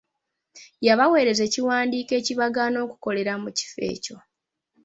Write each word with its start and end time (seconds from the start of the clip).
Yabaweereza 0.87 1.41
ekiwandiiko 1.45 2.13
ekibagaana 2.19 2.77
okukolera 2.85 3.33
mu 3.41 3.49
kifo 3.57 3.79
ekyo. 3.93 4.17